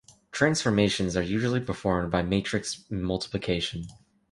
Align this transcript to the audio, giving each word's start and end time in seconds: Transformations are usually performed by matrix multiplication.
Transformations 0.31 1.15
are 1.15 1.21
usually 1.21 1.59
performed 1.59 2.09
by 2.11 2.23
matrix 2.23 2.85
multiplication. 2.89 3.85